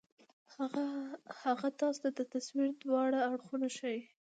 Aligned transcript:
هغه 1.41 1.67
تاسو 1.79 1.99
ته 2.03 2.09
د 2.17 2.21
تصوير 2.33 2.69
دواړه 2.83 3.19
اړخونه 3.31 3.67
ښائي 3.77 4.01